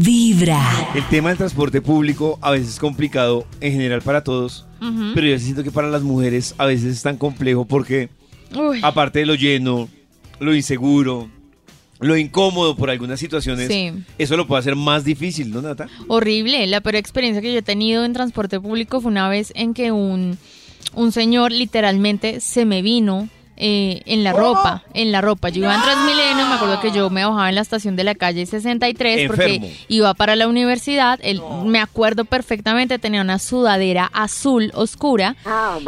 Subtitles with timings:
[0.00, 0.60] Vibra.
[0.94, 4.66] El tema del transporte público a veces es complicado en general para todos,
[5.14, 8.08] pero yo siento que para las mujeres a veces es tan complejo porque
[8.56, 9.88] Uy, aparte de lo lleno,
[10.40, 11.28] lo inseguro,
[12.00, 13.92] lo incómodo por algunas situaciones, Sí.
[14.18, 15.86] eso lo puede hacer más difícil, ¿no, Nata?
[16.08, 16.66] horrible.
[16.66, 19.92] La peor experiencia que yo he tenido en transporte público fue una vez en que
[19.92, 20.36] un,
[20.94, 25.48] un señor literalmente se me vino eh, en la ropa, en la ropa.
[25.48, 28.14] Yo iba en Transmilenio, me acuerdo que yo me bajaba en la estación de la
[28.14, 29.36] calle 63 Enfermo.
[29.36, 31.18] porque iba para la universidad.
[31.22, 35.36] Él, me acuerdo perfectamente, tenía una sudadera azul oscura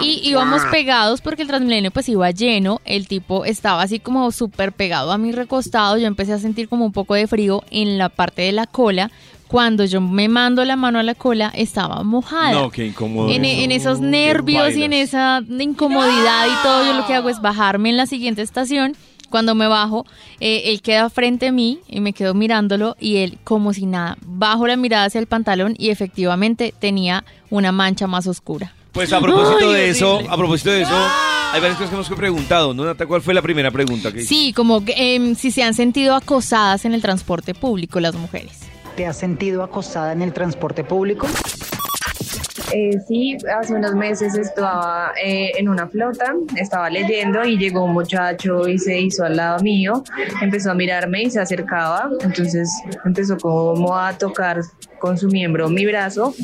[0.00, 2.80] y íbamos pegados porque el Transmilenio pues iba lleno.
[2.84, 5.98] El tipo estaba así como súper pegado a mi recostado.
[5.98, 9.10] Yo empecé a sentir como un poco de frío en la parte de la cola.
[9.50, 12.52] Cuando yo me mando la mano a la cola, estaba mojada.
[12.52, 13.30] No, qué incómodo.
[13.30, 13.64] En, eso.
[13.64, 17.90] en esos nervios y en esa incomodidad y todo, yo lo que hago es bajarme
[17.90, 18.94] en la siguiente estación.
[19.28, 20.06] Cuando me bajo,
[20.38, 24.16] eh, él queda frente a mí y me quedo mirándolo y él como si nada,
[24.24, 28.72] bajo la mirada hacia el pantalón y efectivamente tenía una mancha más oscura.
[28.92, 30.32] Pues a propósito Ay, de eso, horrible.
[30.32, 31.08] a propósito de eso,
[31.52, 33.04] hay varias cosas que hemos preguntado, ¿no, Nata?
[33.04, 36.84] ¿Cuál fue la primera pregunta que Sí, como que, em, si se han sentido acosadas
[36.84, 38.70] en el transporte público las mujeres.
[38.96, 41.26] ¿Te has sentido acosada en el transporte público?
[42.72, 47.92] Eh, sí, hace unos meses estaba eh, en una flota, estaba leyendo y llegó un
[47.92, 50.04] muchacho y se hizo al lado mío,
[50.40, 52.70] empezó a mirarme y se acercaba, entonces
[53.04, 54.60] empezó como a tocar
[55.00, 56.34] con su miembro mi brazo,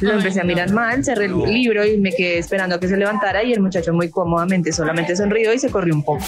[0.00, 0.48] lo Ay, empecé a no.
[0.48, 3.60] mirar mal, cerré el libro y me quedé esperando a que se levantara y el
[3.60, 6.24] muchacho muy cómodamente solamente sonrió y se corrió un poco.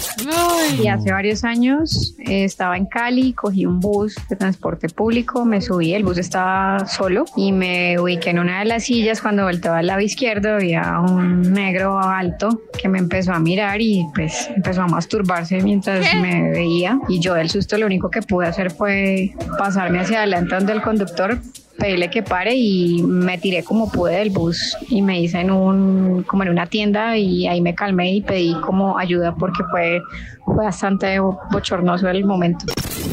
[0.81, 5.59] Y hace varios años eh, estaba en Cali, cogí un bus de transporte público, me
[5.59, 9.21] subí, el bus estaba solo y me ubiqué en una de las sillas.
[9.21, 14.05] Cuando volteaba al lado izquierdo había un negro alto que me empezó a mirar y
[14.13, 16.17] pues empezó a masturbarse mientras ¿Qué?
[16.19, 16.99] me veía.
[17.09, 20.81] Y yo del susto lo único que pude hacer fue pasarme hacia adelante donde el
[20.81, 21.39] conductor
[21.77, 26.23] pedirle que pare y me tiré como pude del bus y me hice en un
[26.23, 30.01] como en una tienda y ahí me calmé y pedí como ayuda porque fue,
[30.45, 32.65] fue bastante bochornoso el momento.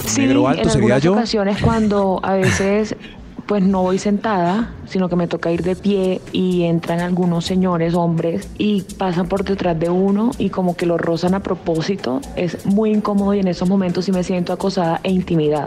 [0.06, 1.12] Sí, Negro alto en sería algunas yo.
[1.12, 2.94] ocasiones cuando a veces
[3.46, 7.94] pues no voy sentada, sino que me toca ir de pie y entran algunos señores,
[7.94, 12.20] hombres, y pasan por detrás de uno y como que lo rozan a propósito.
[12.36, 15.66] Es muy incómodo y en esos momentos sí me siento acosada e intimidada.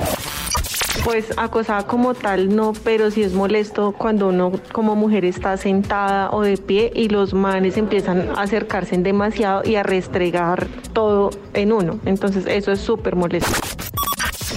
[1.04, 6.30] Pues acosada como tal no, pero sí es molesto cuando uno como mujer está sentada
[6.32, 11.74] o de pie y los manes empiezan a acercarse demasiado y a restregar todo en
[11.74, 12.00] uno.
[12.06, 13.52] Entonces eso es súper molesto.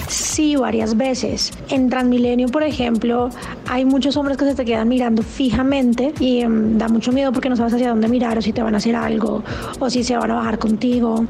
[0.07, 1.51] Sí, varias veces.
[1.69, 3.29] En Transmilenio, por ejemplo,
[3.69, 7.49] hay muchos hombres que se te quedan mirando fijamente y em, da mucho miedo porque
[7.49, 9.43] no sabes hacia dónde mirar o si te van a hacer algo
[9.79, 11.25] o si se van a bajar contigo.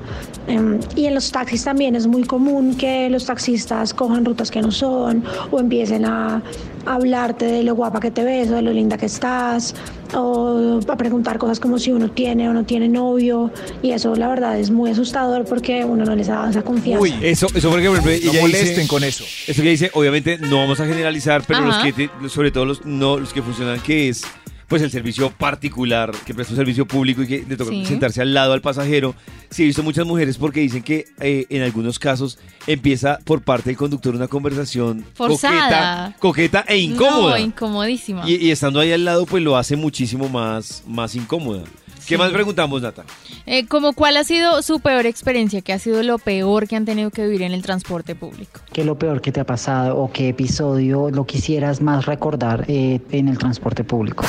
[0.47, 4.61] Em, y en los taxis también es muy común que los taxistas cojan rutas que
[4.61, 6.41] no son o empiecen a
[6.87, 9.75] hablarte de lo guapa que te ves o de lo linda que estás
[10.15, 14.27] o a preguntar cosas como si uno tiene o no tiene novio y eso la
[14.29, 17.01] verdad es muy asustador porque uno no les da esa confianza.
[17.01, 19.23] Uy, Eso, eso porque, por ejemplo, no ella molesten dice, con eso.
[19.47, 22.85] Eso que dice, obviamente no vamos a generalizar, pero los que, te- sobre todo los,
[22.85, 24.21] no, los que funcionan, que es
[24.67, 27.85] pues el servicio particular, que presta un servicio público y que le toca Sí.
[27.85, 29.15] sentarse al lado al pasajero.
[29.49, 33.69] Sí, he visto muchas mujeres porque dicen que eh, en algunos casos empieza por parte
[33.69, 36.15] del conductor una conversación Forzada.
[36.19, 37.37] coqueta, coqueta e incómoda.
[37.39, 38.29] No, incomodísima.
[38.29, 41.63] y, y estando ahí al lado, pues lo hace muchísimo más, más incómoda.
[42.07, 42.17] ¿Qué Sí.
[42.17, 43.03] más preguntamos, Nata?
[43.45, 46.85] Eh, como cuál ha sido su peor experiencia, qué ha sido lo peor que han
[46.85, 48.61] tenido que vivir en el transporte público.
[48.71, 52.63] ¿Qué es lo peor que te ha pasado o qué episodio lo quisieras más recordar
[52.69, 54.23] eh, en el transporte público?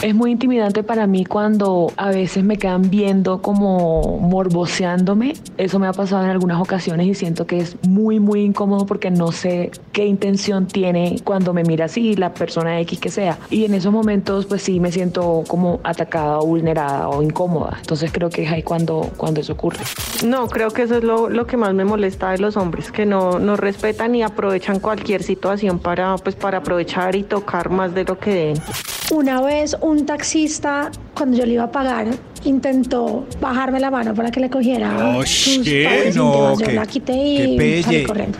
[0.00, 5.34] Es muy intimidante para mí cuando a veces me quedan viendo como morboseándome.
[5.56, 9.10] Eso me ha pasado en algunas ocasiones y siento que es muy, muy incómodo porque
[9.10, 13.38] no sé qué intención tiene cuando me mira así la persona X que sea.
[13.50, 17.78] Y en esos momentos pues sí me siento como atacada o vulnerada o incómoda.
[17.80, 19.80] Entonces creo que es ahí cuando, cuando eso ocurre.
[20.24, 23.04] No, creo que eso es lo, lo que más me molesta de los hombres, que
[23.04, 28.04] no, no respetan y aprovechan cualquier situación para, pues, para aprovechar y tocar más de
[28.04, 28.62] lo que deben.
[29.10, 32.06] Una vez un taxista, cuando yo le iba a pagar,
[32.44, 36.12] intentó bajarme la mano para que le cogiera Oh, sus ¿qué?
[36.14, 36.58] No.
[36.58, 38.38] Yo qué- la quité y salí corriendo.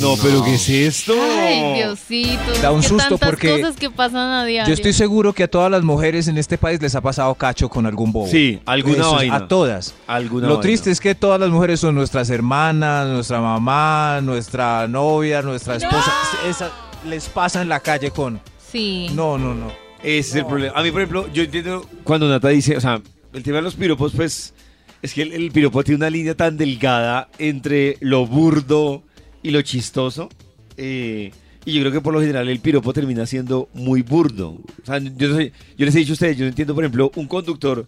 [0.00, 1.14] No, pero ¿qué es esto?
[1.38, 2.52] Ay, Diosito.
[2.60, 4.68] Da un susto tantas porque cosas que pasan a diario.
[4.68, 7.68] Yo estoy seguro que a todas las mujeres en este país les ha pasado cacho
[7.68, 8.26] con algún bobo.
[8.26, 9.36] Sí, alguna Eso es, vaina.
[9.36, 9.94] A todas.
[10.08, 10.62] Alguna Lo vaina.
[10.62, 16.12] triste es que todas las mujeres son nuestras hermanas, nuestra mamá, nuestra novia, nuestra esposa.
[16.48, 16.70] Esa
[17.06, 18.40] les pasa en la calle con.
[18.72, 19.08] Sí.
[19.14, 19.83] No, no, no.
[20.04, 20.72] Ese es el problema.
[20.78, 23.00] A mí, por ejemplo, yo entiendo cuando Nata dice, o sea,
[23.32, 24.54] el tema de los piropos, pues,
[25.02, 29.02] es que el, el piropo tiene una línea tan delgada entre lo burdo
[29.42, 30.28] y lo chistoso.
[30.76, 31.30] eh,
[31.66, 34.48] y yo creo que por lo general el piropo termina siendo muy burdo.
[34.50, 36.84] O sea, yo, no sé- yo les he dicho a ustedes, yo no entiendo, por
[36.84, 37.86] ejemplo, un conductor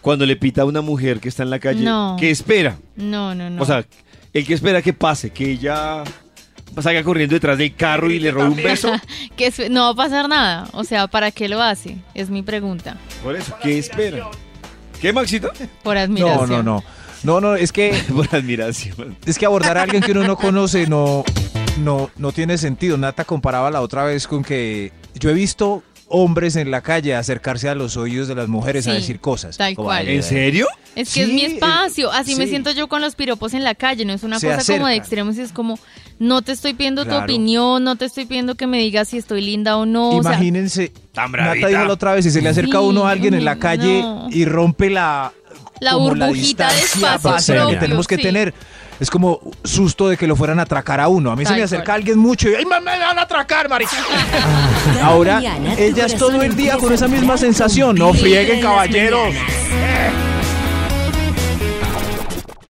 [0.00, 2.16] cuando le pita a una mujer que está en la calle, No.
[2.18, 2.78] ¿qué espera?
[2.96, 3.62] No, no, no.
[3.62, 3.86] O sea,
[4.32, 6.02] el que espera que pase, que ella
[6.80, 8.90] salga corriendo detrás del carro y le robe un beso.
[9.36, 10.68] que es- no va a pasar nada.
[10.72, 11.96] O sea, ¿para qué lo hace?
[12.14, 12.96] Es mi pregunta.
[13.22, 14.28] Por eso, ¿qué espera?
[15.00, 15.50] ¿Qué, Maxito?
[15.82, 16.48] Por No, admiración.
[16.50, 16.84] no, no.
[17.24, 19.16] No, no, es que Por admiración.
[19.26, 21.24] es que abordar a alguien que uno no conoce no,
[21.78, 22.96] no, no tiene sentido.
[22.96, 27.68] Nata comparaba la otra vez con que yo he visto hombres en la calle acercarse
[27.68, 29.56] a los oídos de las mujeres a decir cosas.
[29.56, 30.06] tal Como, cual.
[30.06, 30.66] "Ay, ¿En serio?
[30.94, 32.12] Es que es mi eh, espacio.
[32.12, 34.04] Así me siento yo con los piropos en la calle.
[34.04, 35.38] No es una Se cosa como de extremos.
[35.38, 35.78] Es como,
[36.18, 39.40] no te estoy pidiendo tu opinión, no te estoy pidiendo que me digas si estoy
[39.40, 40.10] linda o no.
[40.10, 43.10] o sea, Imagínense, Tan Nata dijo la otra vez, si se le acerca uno a
[43.10, 44.28] alguien en la calle no.
[44.30, 45.32] y rompe la...
[45.80, 48.22] La burbujita de espacio que tenemos que sí.
[48.22, 48.54] tener.
[49.00, 51.30] Es como susto de que lo fueran a atracar a uno.
[51.30, 51.96] A mí se me acerca cual.
[51.96, 53.92] alguien mucho y ¡ay, me, me van a atracar, marica!
[55.02, 57.96] Ahora, tu ellas todo el día con esa misma sensación.
[57.96, 59.34] No frieguen, caballeros.